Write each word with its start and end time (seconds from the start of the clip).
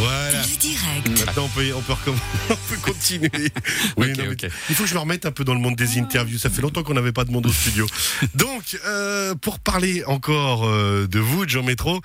Voilà. 0.00 0.42
Le 0.42 0.56
direct. 0.58 1.08
Maintenant, 1.26 1.44
on 1.44 1.48
peut, 1.48 1.72
on 1.74 1.80
peut, 1.80 1.92
recommen- 1.92 2.18
on 2.50 2.54
peut 2.54 2.76
continuer. 2.82 3.30
Oui, 3.96 4.12
non. 4.16 4.24
Il 4.68 4.74
faut 4.74 4.84
que 4.84 4.88
je 4.88 4.94
me 4.94 5.00
remette 5.00 5.26
un 5.26 5.32
peu 5.32 5.44
dans 5.44 5.54
le 5.54 5.60
monde 5.60 5.76
des 5.76 5.98
interviews. 5.98 6.38
Ça 6.38 6.50
fait 6.50 6.62
longtemps 6.62 6.82
qu'on 6.82 6.94
n'avait 6.94 7.12
pas 7.12 7.24
de 7.24 7.30
monde 7.30 7.46
au 7.46 7.52
studio. 7.52 7.86
Donc, 8.34 8.78
euh, 8.86 9.34
pour 9.34 9.58
parler 9.58 10.04
encore 10.04 10.66
euh, 10.66 11.06
de 11.08 11.18
vous, 11.18 11.44
de 11.44 11.50
Jean 11.50 11.62
Métro, 11.62 12.00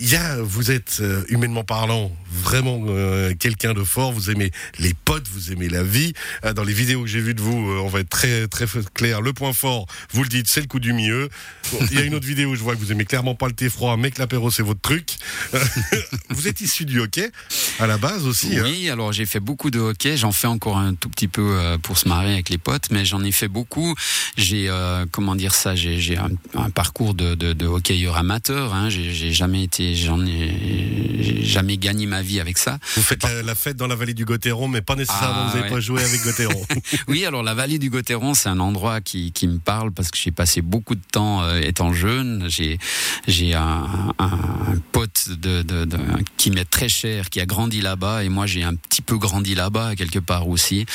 y 0.00 0.16
vous 0.42 0.70
êtes 0.70 0.98
euh, 1.00 1.24
humainement 1.28 1.64
parlant 1.64 2.10
vraiment 2.32 2.82
euh, 2.88 3.34
quelqu'un 3.34 3.74
de 3.74 3.82
fort. 3.84 4.12
Vous 4.12 4.30
aimez 4.30 4.50
les 4.78 4.94
potes, 4.94 5.26
vous 5.28 5.52
aimez 5.52 5.68
la 5.68 5.82
vie. 5.82 6.12
Euh, 6.44 6.52
dans 6.52 6.64
les 6.64 6.72
vidéos 6.72 7.02
que 7.02 7.08
j'ai 7.08 7.20
vues 7.20 7.34
de 7.34 7.42
vous, 7.42 7.52
on 7.52 7.88
va 7.88 8.00
être 8.00 8.08
très 8.08 8.48
très 8.48 8.66
clair. 8.94 9.20
Le 9.20 9.32
point 9.32 9.52
fort, 9.52 9.86
vous 10.12 10.22
le 10.22 10.28
dites, 10.28 10.48
c'est 10.48 10.60
le 10.60 10.66
coup 10.66 10.80
du 10.80 10.92
milieu. 10.92 11.28
Bon, 11.72 11.78
Il 11.90 11.98
y 11.98 12.00
a 12.00 12.04
une 12.04 12.14
autre 12.14 12.26
vidéo 12.26 12.50
où 12.50 12.56
je 12.56 12.62
vois 12.62 12.74
que 12.74 12.80
vous 12.80 12.92
aimez 12.92 13.04
clairement 13.04 13.34
pas 13.34 13.46
le 13.46 13.52
thé 13.52 13.68
froid, 13.68 13.96
mais 13.96 14.10
que 14.10 14.18
l'apéro 14.18 14.50
c'est 14.50 14.62
votre 14.62 14.80
truc. 14.80 15.16
vous 16.30 16.48
êtes 16.48 16.60
issu 16.60 16.84
du 16.84 17.00
hockey 17.00 17.30
à 17.78 17.86
la 17.86 17.98
base 17.98 18.26
aussi. 18.26 18.56
hein. 18.58 18.62
Oui, 18.64 18.88
alors 18.88 19.12
j'ai 19.12 19.26
fait 19.26 19.40
beaucoup 19.40 19.70
de 19.70 19.80
hockey. 19.80 20.16
J'en 20.16 20.32
fais 20.32 20.46
encore 20.46 20.78
un 20.78 20.94
tout 20.94 21.08
petit 21.08 21.28
peu 21.28 21.76
pour 21.82 21.98
se 21.98 22.08
marier 22.08 22.32
avec 22.32 22.48
les 22.48 22.58
potes, 22.58 22.90
mais 22.90 23.04
j'en 23.04 23.22
ai 23.22 23.32
fait 23.32 23.48
beaucoup. 23.48 23.94
J'ai, 24.36 24.70
comment 25.12 25.34
dire 25.34 25.54
ça, 25.54 25.74
j'ai 25.74 26.16
un, 26.16 26.70
parcours 26.70 27.14
de, 27.14 27.34
de, 27.34 27.66
hockeyeur 27.66 28.16
amateur. 28.16 28.74
Hein. 28.74 28.88
J'ai 28.88 29.32
jamais 29.32 29.64
été, 29.64 29.89
j'en 29.94 30.24
ai 30.26 30.99
j'ai 31.22 31.44
jamais 31.44 31.76
gagné 31.76 32.06
ma 32.06 32.22
vie 32.22 32.40
avec 32.40 32.58
ça. 32.58 32.78
Vous 32.96 33.02
faites 33.02 33.22
la, 33.22 33.42
la 33.42 33.54
fête 33.54 33.76
dans 33.76 33.86
la 33.86 33.94
vallée 33.94 34.14
du 34.14 34.24
Gothéron, 34.24 34.68
mais 34.68 34.80
pas 34.82 34.96
nécessairement, 34.96 35.44
Ah, 35.44 35.48
vous 35.50 35.56
n'avez 35.58 35.68
ouais. 35.70 35.74
pas 35.76 35.80
joué 35.80 36.02
avec 36.02 36.22
Gothéron. 36.22 36.62
Oui, 37.08 37.24
alors 37.24 37.42
la 37.42 37.54
vallée 37.54 37.78
du 37.78 37.90
Gothéron, 37.90 38.34
c'est 38.34 38.48
un 38.48 38.60
endroit 38.60 39.00
qui, 39.00 39.32
qui 39.32 39.46
me 39.48 39.58
parle 39.58 39.92
parce 39.92 40.10
que 40.10 40.18
j'ai 40.18 40.30
passé 40.30 40.60
beaucoup 40.62 40.94
de 40.94 41.00
temps 41.12 41.42
euh, 41.42 41.60
étant 41.60 41.92
jeune. 41.92 42.46
J'ai 42.48 42.78
j'ai 43.26 43.54
un, 43.54 44.12
un, 44.18 44.24
un 44.26 44.76
pote 44.92 45.28
de, 45.30 45.62
de, 45.62 45.84
de- 45.84 45.98
qui 46.36 46.50
m'est 46.50 46.64
très 46.68 46.88
cher, 46.88 47.30
qui 47.30 47.40
a 47.40 47.46
grandi 47.46 47.80
là-bas, 47.80 48.24
et 48.24 48.28
moi 48.28 48.46
j'ai 48.46 48.62
un 48.62 48.74
petit 48.74 49.02
peu 49.02 49.18
grandi 49.18 49.54
là-bas 49.54 49.94
quelque 49.96 50.18
part 50.18 50.48
aussi, 50.48 50.86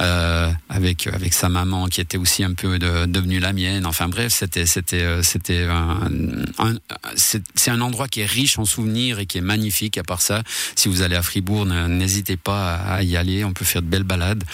euh, 0.00 0.50
avec 0.68 1.06
avec 1.06 1.32
sa 1.34 1.48
maman 1.48 1.86
qui 1.86 2.00
était 2.00 2.18
aussi 2.18 2.44
un 2.44 2.54
peu 2.54 2.78
de- 2.78 3.06
devenue 3.06 3.40
la 3.40 3.52
mienne. 3.52 3.86
Enfin 3.86 4.08
bref, 4.08 4.32
c'était 4.32 4.66
c'était 4.66 5.02
euh, 5.02 5.22
c'était 5.22 5.64
un, 5.64 6.10
un- 6.58 6.76
c'est 7.16 7.42
c'est 7.54 7.70
un 7.70 7.80
endroit 7.80 8.08
qui 8.08 8.20
est 8.20 8.26
riche 8.26 8.58
en 8.58 8.64
souvenirs 8.64 9.18
et 9.18 9.26
qui 9.26 9.38
est 9.38 9.42
magnifique. 9.42 9.57
À 9.98 10.02
part 10.02 10.22
ça, 10.22 10.42
si 10.76 10.88
vous 10.88 11.02
allez 11.02 11.16
à 11.16 11.22
Fribourg, 11.22 11.66
n'hésitez 11.66 12.36
pas 12.36 12.76
à 12.76 13.02
y 13.02 13.16
aller. 13.16 13.44
On 13.44 13.52
peut 13.52 13.64
faire 13.64 13.82
de 13.82 13.86
belles 13.86 14.02
balades. 14.04 14.44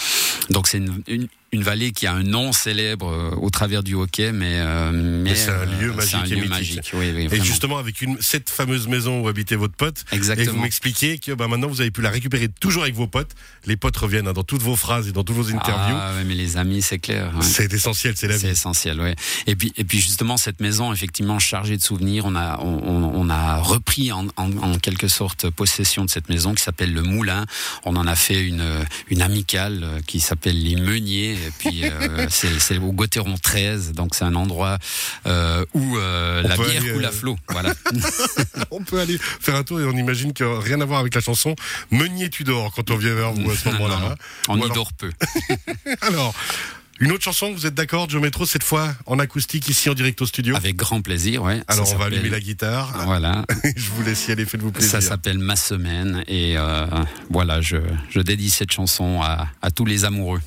Donc 0.50 0.68
c'est 0.68 0.78
une, 0.78 1.28
une 1.54 1.62
vallée 1.62 1.92
qui 1.92 2.06
a 2.06 2.12
un 2.12 2.22
nom 2.22 2.52
célèbre 2.52 3.08
euh, 3.10 3.30
au 3.36 3.48
travers 3.50 3.82
du 3.82 3.94
hockey, 3.94 4.32
mais, 4.32 4.54
euh, 4.58 4.90
mais, 4.92 5.34
c'est 5.34 5.50
un 5.50 5.54
euh, 5.54 5.80
lieu 5.80 5.94
c'est 6.00 6.16
un 6.16 6.20
magique 6.20 6.32
et 6.32 6.34
lieu 6.36 6.42
mythique. 6.42 6.50
magique. 6.50 6.90
Oui, 6.94 7.12
oui, 7.14 7.22
Et 7.22 7.26
vraiment. 7.28 7.44
justement, 7.44 7.78
avec 7.78 8.02
une, 8.02 8.16
cette 8.20 8.50
fameuse 8.50 8.88
maison 8.88 9.20
où 9.20 9.28
habitait 9.28 9.54
votre 9.56 9.74
pote, 9.74 10.00
et 10.00 10.16
vous 10.16 10.16
Exactement. 10.16 10.62
m'expliquez 10.62 11.18
que 11.18 11.32
bah, 11.32 11.48
maintenant 11.48 11.68
vous 11.68 11.80
avez 11.80 11.90
pu 11.90 12.02
la 12.02 12.10
récupérer 12.10 12.48
toujours 12.48 12.82
avec 12.82 12.94
vos 12.94 13.06
potes. 13.06 13.30
Les 13.66 13.76
potes 13.76 13.96
reviennent 13.96 14.28
hein, 14.28 14.32
dans 14.32 14.42
toutes 14.42 14.62
vos 14.62 14.76
phrases 14.76 15.08
et 15.08 15.12
dans 15.12 15.22
toutes 15.24 15.36
vos 15.36 15.48
interviews. 15.48 15.96
Ah, 15.98 16.14
ouais, 16.16 16.24
mais 16.24 16.34
les 16.34 16.56
amis, 16.56 16.82
c'est 16.82 16.98
clair. 16.98 17.32
ouais. 17.34 17.42
C'est 17.42 17.72
essentiel, 17.72 18.14
c'est 18.16 18.28
la 18.28 18.36
C'est 18.38 18.46
vie. 18.48 18.52
essentiel, 18.52 19.00
ouais. 19.00 19.14
Et 19.46 19.54
puis, 19.56 19.72
et 19.76 19.84
puis 19.84 20.00
justement, 20.00 20.36
cette 20.36 20.60
maison, 20.60 20.92
effectivement, 20.92 21.38
chargée 21.38 21.76
de 21.76 21.82
souvenirs, 21.82 22.24
on 22.26 22.34
a, 22.34 22.58
on, 22.60 23.30
a 23.30 23.56
repris 23.60 24.12
en, 24.12 24.26
en, 24.36 24.50
en 24.58 24.78
quelque 24.78 25.08
sorte 25.08 25.48
possession 25.50 26.04
de 26.04 26.10
cette 26.10 26.28
maison 26.28 26.52
qui 26.54 26.62
s'appelle 26.62 26.92
le 26.92 27.02
Moulin. 27.02 27.46
On 27.84 27.96
en 27.96 28.06
a 28.06 28.16
fait 28.16 28.42
une, 28.42 28.64
une 29.08 29.22
amicale 29.22 29.80
euh, 29.84 30.00
qui 30.06 30.20
s'appelle 30.20 30.60
les 30.62 30.76
Meuniers. 30.76 31.36
Et 31.46 31.50
puis, 31.58 31.84
euh, 31.84 32.26
c'est 32.58 32.78
au 32.78 32.92
Gothéron 32.92 33.36
13, 33.40 33.92
donc 33.92 34.14
c'est 34.14 34.24
un 34.24 34.34
endroit 34.34 34.78
euh, 35.26 35.64
où 35.74 35.96
euh, 35.96 36.42
la 36.42 36.56
bière 36.56 36.82
aller, 36.82 36.92
coule 36.92 37.04
euh, 37.04 37.08
à 37.08 37.12
flot. 37.12 37.36
Voilà. 37.48 37.74
On 38.70 38.82
peut 38.82 39.00
aller 39.00 39.18
faire 39.18 39.56
un 39.56 39.62
tour 39.62 39.80
et 39.80 39.84
on 39.84 39.92
imagine 39.96 40.32
que 40.32 40.44
rien 40.44 40.80
à 40.80 40.84
voir 40.84 41.00
avec 41.00 41.14
la 41.14 41.20
chanson 41.20 41.54
Meunier 41.90 42.28
tu 42.30 42.44
dors 42.44 42.72
quand 42.74 42.90
on 42.90 42.96
vient 42.96 43.14
vers 43.14 43.32
vous 43.32 43.50
à 43.50 43.56
ce 43.56 43.68
moment-là. 43.70 44.16
On 44.48 44.60
Ou 44.60 44.66
y 44.66 44.70
dort 44.70 44.92
peu. 44.92 45.10
Alors, 46.00 46.34
une 47.00 47.10
autre 47.12 47.24
chanson, 47.24 47.52
vous 47.52 47.66
êtes 47.66 47.74
d'accord, 47.74 48.08
Joe 48.08 48.22
Metro, 48.22 48.46
cette 48.46 48.62
fois 48.62 48.94
en 49.06 49.18
acoustique 49.18 49.68
ici 49.68 49.90
en 49.90 49.94
direct 49.94 50.20
au 50.22 50.26
studio. 50.26 50.54
Avec 50.56 50.76
grand 50.76 51.02
plaisir, 51.02 51.42
ouais. 51.42 51.60
Alors 51.66 51.92
on 51.92 51.96
va 51.96 52.06
allumer 52.06 52.28
la 52.28 52.40
guitare. 52.40 53.04
Voilà. 53.04 53.44
Je 53.76 53.90
vous 53.90 54.02
laisse 54.02 54.28
y 54.28 54.32
aller, 54.32 54.44
faites-vous 54.44 54.70
plaisir. 54.70 54.90
Ça 54.90 55.00
s'appelle 55.00 55.38
Ma 55.38 55.56
semaine 55.56 56.24
et 56.28 56.56
euh, 56.56 56.86
voilà, 57.30 57.60
je, 57.60 57.78
je 58.10 58.20
dédie 58.20 58.50
cette 58.50 58.72
chanson 58.72 59.20
à, 59.22 59.48
à 59.60 59.70
tous 59.70 59.84
les 59.84 60.04
amoureux. 60.04 60.40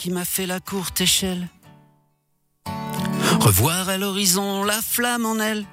Qui 0.00 0.10
m'a 0.10 0.24
fait 0.24 0.46
la 0.46 0.60
courte 0.60 1.02
échelle. 1.02 1.46
Revoir 3.38 3.90
à 3.90 3.98
l'horizon 3.98 4.64
la 4.64 4.80
flamme 4.80 5.26
en 5.26 5.38
elle. 5.38 5.66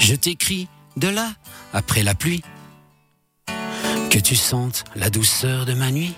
Je 0.00 0.16
t'écris 0.16 0.66
de 0.96 1.06
là, 1.06 1.30
après 1.72 2.02
la 2.02 2.16
pluie, 2.16 2.42
que 4.10 4.18
tu 4.18 4.34
sentes 4.34 4.82
la 4.96 5.10
douceur 5.10 5.64
de 5.64 5.74
ma 5.74 5.92
nuit. 5.92 6.12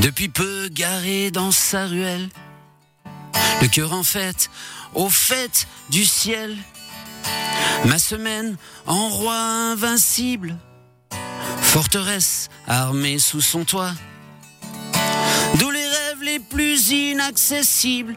Depuis 0.00 0.28
peu 0.28 0.68
garé 0.70 1.30
dans 1.30 1.50
sa 1.50 1.86
ruelle, 1.86 2.28
le 3.62 3.68
cœur 3.68 3.94
en 3.94 4.02
fête, 4.02 4.50
au 4.92 5.08
fait 5.08 5.66
du 5.88 6.04
ciel. 6.04 6.58
Ma 7.86 7.98
semaine 7.98 8.58
en 8.84 9.08
roi 9.08 9.34
invincible, 9.34 10.58
forteresse 11.62 12.50
armée 12.66 13.18
sous 13.18 13.40
son 13.40 13.64
toit. 13.64 13.94
Plus 16.50 16.90
inaccessibles 16.90 18.16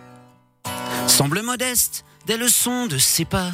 semblent 1.08 1.42
modestes 1.42 2.06
des 2.26 2.38
leçons 2.38 2.88
de 2.88 2.98
ses 2.98 3.26
pas. 3.26 3.52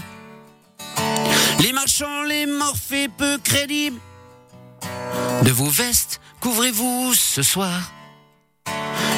Les 1.59 1.72
marchands, 1.72 2.23
les 2.23 2.45
morphées 2.45 3.07
peu 3.07 3.38
crédibles, 3.38 4.00
de 5.44 5.51
vos 5.51 5.69
vestes, 5.69 6.19
couvrez-vous 6.39 7.13
ce 7.13 7.41
soir, 7.41 7.91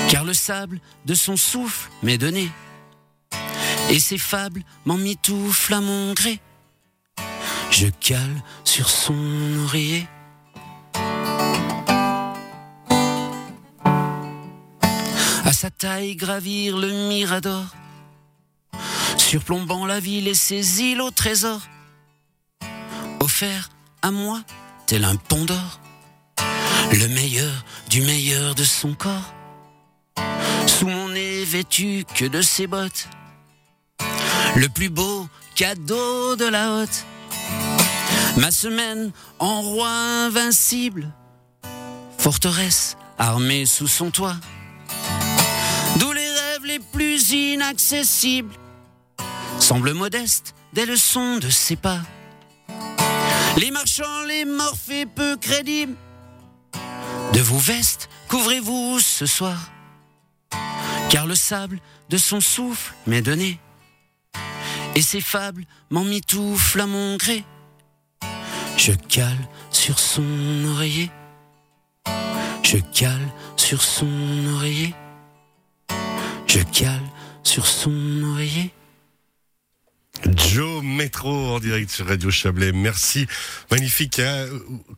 car 0.09 0.23
le 0.23 0.33
sable 0.33 0.79
de 1.05 1.15
son 1.15 1.38
souffle 1.38 1.89
m'est 2.03 2.17
donné, 2.17 2.51
et 3.89 3.99
ses 3.99 4.17
fables 4.17 4.63
m'en 4.85 4.97
mitouflent 4.97 5.73
à 5.73 5.81
mon 5.81 6.13
gré. 6.13 6.39
Je 7.71 7.88
cale 7.88 8.44
sur 8.63 8.89
son 8.89 9.15
oreiller. 9.65 10.07
Sa 15.65 15.71
taille 15.71 16.15
gravir 16.15 16.77
le 16.77 16.91
mirador, 17.09 17.65
surplombant 19.17 19.87
la 19.87 19.99
ville 19.99 20.27
et 20.27 20.35
ses 20.35 20.83
îles 20.83 21.01
au 21.01 21.09
trésor, 21.09 21.59
offert 23.19 23.71
à 24.03 24.11
moi 24.11 24.43
tel 24.85 25.03
un 25.03 25.15
pont 25.15 25.43
d'or, 25.43 25.79
le 26.91 27.07
meilleur 27.07 27.65
du 27.89 28.03
meilleur 28.03 28.53
de 28.53 28.63
son 28.63 28.93
corps, 28.93 29.33
sous 30.67 30.87
mon 30.87 31.09
nez 31.09 31.43
vêtu 31.45 32.05
que 32.13 32.25
de 32.25 32.43
ses 32.43 32.67
bottes, 32.67 33.07
le 34.55 34.69
plus 34.69 34.89
beau 34.89 35.27
cadeau 35.55 36.35
de 36.35 36.45
la 36.45 36.75
haute, 36.75 37.05
ma 38.37 38.51
semaine 38.51 39.11
en 39.39 39.63
roi 39.63 39.89
invincible, 40.27 41.11
forteresse 42.19 42.97
armée 43.17 43.65
sous 43.65 43.87
son 43.87 44.11
toit, 44.11 44.35
plus 46.80 47.31
inaccessibles 47.31 48.53
semblent 49.59 49.94
modestes 49.94 50.54
des 50.74 50.86
leçons 50.86 51.38
de 51.38 51.50
ses 51.50 51.75
pas. 51.75 52.01
Les 53.57 53.72
marchands, 53.72 54.24
les 54.27 54.44
morphées 54.45 55.06
peu 55.06 55.38
crédibles, 55.38 55.95
de 57.33 57.39
vos 57.39 57.57
vestes, 57.57 58.10
couvrez-vous 58.27 59.00
ce 59.00 59.25
soir, 59.25 59.57
car 61.10 61.25
le 61.25 61.36
sable 61.36 61.80
de 62.10 62.18
son 62.18 62.42
souffle 62.42 62.94
m'est 63.07 63.21
donné, 63.21 63.60
et 64.95 65.01
ses 65.01 65.21
fables 65.21 65.66
m'en 65.89 66.04
mitouflent 66.04 66.81
à 66.81 66.88
mon 66.88 67.16
gré. 67.16 67.44
Je 68.78 68.92
cale 68.92 69.48
sur 69.71 70.00
son 70.00 70.24
oreiller, 70.74 71.10
je 72.62 72.78
cale 72.94 73.31
sur 73.56 73.81
son 73.81 74.07
oreiller, 74.56 74.94
je 76.56 76.62
cale 76.62 77.02
sur 77.44 77.68
son 77.68 78.24
oreiller. 78.31 78.72
Joe 80.38 80.81
Métro 80.81 81.30
en 81.30 81.60
direct 81.60 81.92
sur 81.92 82.07
Radio 82.07 82.31
Chablais. 82.31 82.72
Merci. 82.72 83.28
Magnifique. 83.69 84.19
Hein. 84.19 84.46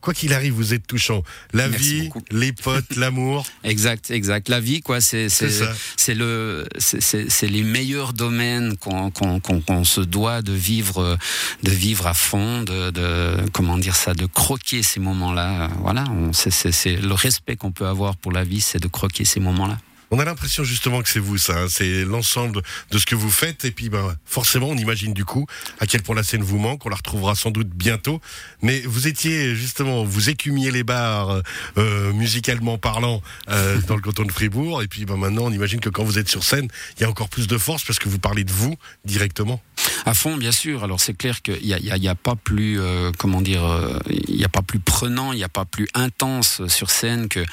quoi 0.00 0.14
qu'il 0.14 0.32
arrive, 0.32 0.52
vous 0.52 0.72
êtes 0.72 0.86
touchant. 0.86 1.24
La 1.52 1.66
vie, 1.66 2.10
les 2.30 2.52
potes, 2.52 2.94
l'amour. 2.96 3.44
Exact, 3.64 4.12
exact. 4.12 4.48
La 4.48 4.60
vie, 4.60 4.82
quoi, 4.82 5.00
c'est 5.00 5.28
c'est 5.28 6.14
le 6.14 6.64
c'est 6.78 7.48
les 7.48 7.64
meilleurs 7.64 8.12
domaines 8.12 8.76
qu'on 8.76 9.84
se 9.84 10.00
doit 10.00 10.42
de 10.42 10.52
vivre 10.52 11.18
de 11.64 11.70
vivre 11.72 12.06
à 12.06 12.14
fond, 12.14 12.62
de, 12.62 12.90
de 12.90 13.50
comment 13.52 13.78
dire 13.78 13.96
ça, 13.96 14.14
de 14.14 14.26
croquer 14.26 14.84
ces 14.84 15.00
moments-là. 15.00 15.70
Voilà, 15.80 16.04
c'est 16.32 17.00
le 17.02 17.14
respect 17.14 17.56
qu'on 17.56 17.72
peut 17.72 17.88
avoir 17.88 18.16
pour 18.16 18.30
la 18.30 18.44
vie, 18.44 18.60
c'est 18.60 18.78
de 18.78 18.88
croquer 18.88 19.24
ces 19.24 19.40
moments-là. 19.40 19.78
On 20.10 20.18
a 20.18 20.24
l'impression 20.24 20.64
justement 20.64 21.02
que 21.02 21.08
c'est 21.08 21.18
vous, 21.18 21.36
ça. 21.38 21.58
Hein. 21.58 21.66
C'est 21.68 22.04
l'ensemble 22.04 22.62
de 22.90 22.98
ce 22.98 23.04
que 23.04 23.14
vous 23.14 23.30
faites. 23.30 23.64
Et 23.64 23.70
puis, 23.70 23.90
ben, 23.90 24.16
forcément, 24.24 24.68
on 24.68 24.76
imagine 24.76 25.12
du 25.12 25.24
coup 25.24 25.46
à 25.80 25.86
quel 25.86 26.02
point 26.02 26.14
la 26.14 26.22
scène 26.22 26.42
vous 26.42 26.58
manque. 26.58 26.86
On 26.86 26.88
la 26.88 26.96
retrouvera 26.96 27.34
sans 27.34 27.50
doute 27.50 27.68
bientôt. 27.68 28.20
Mais 28.62 28.80
vous 28.80 29.06
étiez 29.06 29.54
justement, 29.54 30.04
vous 30.04 30.30
écumiez 30.30 30.70
les 30.70 30.82
bars 30.82 31.42
euh, 31.76 32.12
musicalement 32.12 32.78
parlant 32.78 33.22
euh, 33.50 33.80
dans 33.86 33.96
le 33.96 34.02
canton 34.02 34.24
de 34.24 34.32
Fribourg. 34.32 34.82
Et 34.82 34.88
puis, 34.88 35.04
ben, 35.04 35.16
maintenant, 35.16 35.44
on 35.44 35.52
imagine 35.52 35.80
que 35.80 35.90
quand 35.90 36.04
vous 36.04 36.18
êtes 36.18 36.28
sur 36.28 36.42
scène, 36.42 36.68
il 36.96 37.02
y 37.02 37.04
a 37.04 37.10
encore 37.10 37.28
plus 37.28 37.46
de 37.46 37.58
force 37.58 37.84
parce 37.84 37.98
que 37.98 38.08
vous 38.08 38.18
parlez 38.18 38.44
de 38.44 38.52
vous 38.52 38.76
directement. 39.04 39.60
À 40.06 40.14
fond, 40.14 40.36
bien 40.36 40.52
sûr. 40.52 40.84
Alors 40.84 41.00
c'est 41.00 41.16
clair 41.16 41.42
qu'il 41.42 41.62
n'y 41.62 41.72
a, 42.06 42.10
a, 42.10 42.14
pas 42.14 42.34
plus, 42.36 42.80
euh, 42.80 43.10
comment 43.18 43.40
dire, 43.40 43.62
il 44.08 44.36
n'y 44.36 44.44
a 44.44 44.48
pas 44.48 44.62
plus 44.62 44.78
prenant, 44.78 45.32
il 45.32 45.36
n'y 45.36 45.44
a 45.44 45.48
pas 45.48 45.64
plus 45.64 45.88
intense 45.94 46.66
sur 46.68 46.90
scène 46.90 47.28
que 47.28 47.44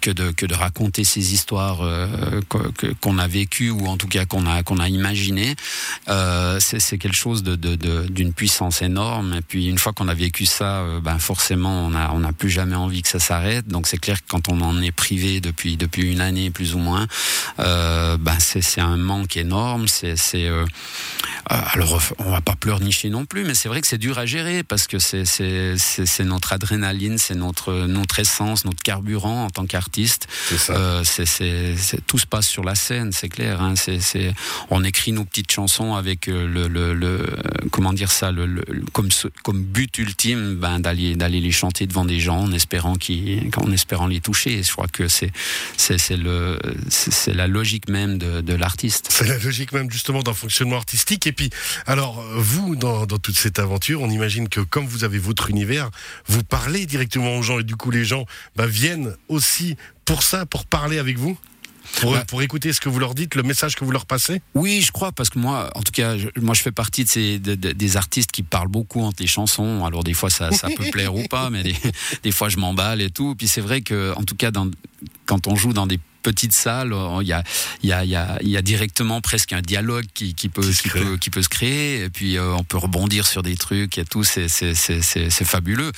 que 0.00 0.10
de 0.46 0.54
raconter 0.54 1.04
ces 1.04 1.34
histoires 1.34 1.80
euh, 1.82 2.40
qu'on 3.00 3.18
a 3.18 3.26
vécu 3.26 3.70
ou 3.70 3.86
en 3.86 3.96
tout 3.96 4.08
cas 4.08 4.26
qu'on 4.26 4.46
a 4.46 4.62
qu'on 4.62 4.78
a 4.78 4.88
imaginé. 4.88 5.54
Euh, 6.08 6.58
c'est 6.60 6.98
quelque 6.98 7.16
chose 7.16 7.42
d'une 7.42 8.32
puissance 8.32 8.82
énorme. 8.82 9.34
Et 9.34 9.40
puis 9.40 9.68
une 9.68 9.78
fois 9.78 9.92
qu'on 9.92 10.08
a 10.08 10.14
vécu 10.14 10.46
ça, 10.46 10.80
euh, 10.80 11.00
ben 11.00 11.18
forcément 11.18 11.86
on 11.86 12.18
n'a 12.18 12.32
plus 12.32 12.50
jamais 12.50 12.76
envie 12.76 13.02
que 13.02 13.08
ça 13.08 13.18
s'arrête. 13.18 13.68
Donc 13.68 13.86
c'est 13.86 13.98
clair 13.98 14.20
que 14.22 14.28
quand 14.28 14.48
on 14.48 14.60
en 14.60 14.80
est 14.82 14.92
privé 14.92 15.40
depuis 15.40 15.76
depuis 15.76 16.12
une 16.12 16.20
année 16.20 16.50
plus 16.50 16.74
ou 16.74 16.78
moins, 16.78 17.06
euh, 17.60 18.16
ben 18.18 18.36
c'est 18.38 18.80
un 18.80 18.96
manque 18.96 19.36
énorme. 19.36 19.86
Euh, 20.34 20.66
alors 21.46 22.00
on 22.18 22.30
va 22.30 22.40
pas 22.40 22.56
pleurnicher 22.56 23.10
non 23.10 23.26
plus, 23.26 23.44
mais 23.44 23.54
c'est 23.54 23.68
vrai 23.68 23.80
que 23.80 23.86
c'est 23.86 23.98
dur 23.98 24.18
à 24.18 24.26
gérer 24.26 24.62
parce 24.62 24.86
que 24.86 24.98
c'est 24.98 25.24
c'est 25.24 25.76
c'est 25.76 26.24
notre 26.24 26.52
adrénaline, 26.52 27.18
c'est 27.18 27.34
notre 27.34 27.86
notre 27.86 28.18
essence, 28.18 28.64
notre 28.64 28.82
carburant 28.82 29.44
en 29.44 29.50
tant 29.50 29.66
qu'artiste. 29.66 30.28
C'est 31.04 32.06
tout 32.06 32.18
se 32.18 32.26
passe 32.26 32.46
sur 32.48 32.64
la 32.64 32.74
scène, 32.74 33.12
c'est 33.12 33.28
clair. 33.28 33.60
Hein, 33.60 33.74
c'est, 33.76 34.34
on 34.70 34.84
écrit 34.84 35.12
nos 35.12 35.24
petites 35.24 35.50
chansons 35.50 35.94
avec 35.94 36.28
euh, 36.28 36.46
le, 36.46 36.68
le, 36.68 36.94
le 36.94 37.26
comment 37.70 37.92
dire 37.92 38.10
ça, 38.10 38.32
le, 38.32 38.62
comme, 38.92 39.08
comme 39.42 39.62
but 39.62 39.98
ultime, 39.98 40.56
ben, 40.56 40.80
d'aller, 40.80 41.16
d'aller 41.16 41.40
les 41.40 41.52
chanter 41.52 41.86
devant 41.86 42.04
des 42.04 42.20
gens 42.20 42.40
en 42.40 42.52
espérant 42.52 42.94
qu'ils, 42.94 43.50
en 43.56 43.70
espérant 43.72 44.06
les 44.06 44.20
toucher. 44.20 44.62
je 44.62 44.72
crois 44.72 44.88
que 44.88 45.08
c'est, 45.08 45.32
c'est, 45.76 45.98
c'est 45.98 46.16
le, 46.16 46.58
c'est, 46.88 47.34
la 47.34 47.46
logique 47.46 47.88
même 47.88 48.18
de, 48.18 48.40
de 48.40 48.54
l'artiste. 48.54 49.08
C'est 49.10 49.26
la 49.26 49.38
logique 49.38 49.72
même 49.72 49.90
justement 49.90 50.22
d'un 50.22 50.34
fonctionnement 50.34 50.76
artistique. 50.76 51.26
Et 51.26 51.32
puis, 51.34 51.50
alors 51.86 52.22
vous, 52.36 52.76
dans, 52.76 53.06
dans 53.06 53.18
toute 53.18 53.36
cette 53.36 53.58
aventure, 53.58 54.00
on 54.00 54.10
imagine 54.10 54.48
que 54.48 54.60
comme 54.60 54.86
vous 54.86 55.04
avez 55.04 55.18
votre 55.18 55.50
univers, 55.50 55.90
vous 56.26 56.42
parlez 56.42 56.86
directement 56.86 57.36
aux 57.36 57.42
gens 57.42 57.58
et 57.58 57.64
du 57.64 57.76
coup 57.76 57.90
les 57.90 58.04
gens 58.04 58.26
ben, 58.56 58.66
viennent 58.66 59.14
aussi 59.28 59.76
pour 60.04 60.22
ça, 60.22 60.46
pour 60.46 60.66
parler 60.66 60.98
avec 60.98 61.18
vous? 61.18 61.38
Bah. 62.02 62.24
Pour, 62.26 62.42
écouter 62.42 62.72
ce 62.72 62.80
que 62.80 62.88
vous 62.88 62.98
leur 62.98 63.14
dites, 63.14 63.34
le 63.34 63.42
message 63.42 63.76
que 63.76 63.84
vous 63.84 63.90
leur 63.90 64.06
passez? 64.06 64.40
Oui, 64.54 64.80
je 64.80 64.90
crois, 64.90 65.12
parce 65.12 65.30
que 65.30 65.38
moi, 65.38 65.70
en 65.74 65.82
tout 65.82 65.92
cas, 65.92 66.16
je, 66.16 66.28
moi, 66.40 66.54
je 66.54 66.62
fais 66.62 66.72
partie 66.72 67.04
de 67.04 67.08
ces 67.08 67.38
des 67.38 67.96
artistes 67.96 68.32
qui 68.32 68.42
parlent 68.42 68.68
beaucoup 68.68 69.02
entre 69.02 69.22
les 69.22 69.28
chansons. 69.28 69.84
Alors 69.84 70.02
des 70.02 70.14
fois, 70.14 70.30
ça, 70.30 70.50
ça 70.50 70.68
peut 70.74 70.90
plaire 70.90 71.14
ou 71.14 71.22
pas, 71.28 71.50
mais 71.50 71.62
des, 71.62 71.76
des 72.22 72.32
fois, 72.32 72.48
je 72.48 72.56
m'emballe 72.56 73.00
et 73.00 73.10
tout. 73.10 73.34
Puis 73.36 73.48
c'est 73.48 73.60
vrai 73.60 73.82
que, 73.82 74.12
en 74.16 74.24
tout 74.24 74.34
cas, 74.34 74.50
dans, 74.50 74.68
quand 75.26 75.46
on 75.46 75.56
joue 75.56 75.72
dans 75.72 75.86
des 75.86 76.00
petite 76.24 76.52
salle, 76.52 76.92
il 77.20 77.28
y 77.28 77.32
a, 77.32 77.44
il 77.82 77.90
y 77.90 77.92
a, 77.92 78.02
il 78.04 78.10
y 78.10 78.16
a, 78.16 78.38
il 78.42 78.48
y 78.48 78.56
a 78.56 78.62
directement 78.62 79.20
presque 79.20 79.52
un 79.52 79.60
dialogue 79.60 80.06
qui, 80.14 80.34
qui 80.34 80.48
peut, 80.48 80.68
qui, 80.68 80.88
peut, 80.88 81.16
qui 81.18 81.30
peut 81.30 81.42
se 81.42 81.48
créer. 81.48 82.02
Et 82.02 82.10
puis 82.10 82.36
euh, 82.36 82.54
on 82.54 82.64
peut 82.64 82.78
rebondir 82.78 83.26
sur 83.26 83.42
des 83.42 83.56
trucs 83.56 83.98
et 83.98 84.04
tout. 84.04 84.24
C'est, 84.24 84.48
c'est, 84.48 84.74
c'est, 84.74 85.00
c'est 85.02 85.44
fabuleux. 85.44 85.92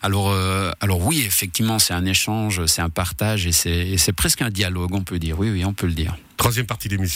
Alors, 0.00 0.30
euh, 0.30 0.70
alors 0.80 1.04
oui, 1.04 1.22
effectivement, 1.26 1.78
c'est 1.78 1.94
un 1.94 2.06
échange, 2.06 2.64
c'est 2.66 2.82
un 2.82 2.88
partage 2.88 3.46
et 3.46 3.52
c'est, 3.52 3.98
c'est 3.98 4.12
presque 4.12 4.40
un 4.40 4.50
dialogue, 4.50 4.94
on 4.94 5.02
peut 5.02 5.18
dire. 5.18 5.38
Oui, 5.38 5.50
oui, 5.50 5.64
on 5.64 5.74
peut 5.74 5.86
le 5.86 5.94
dire. 5.94 6.16
Troisième 6.36 6.66
partie 6.66 6.88
d'émission. 6.88 7.10